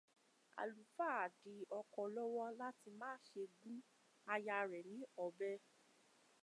[0.61, 3.77] Àlùfáà dí ọkọ lọ́wọ́ láti máṣe gun
[4.33, 5.51] aya rẹ̀ ní ọ̀bẹ.